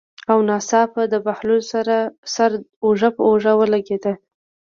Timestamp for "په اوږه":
3.15-3.53